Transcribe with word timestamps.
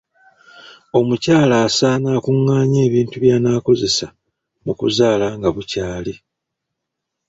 Omukyala 0.99 1.55
asaana 1.67 2.07
akungaanye 2.17 2.79
ebintu 2.87 3.15
by'anaakozesa 3.23 4.07
mu 4.65 4.73
kuzaala 4.79 5.27
nga 5.37 5.49
bukyali. 5.55 6.13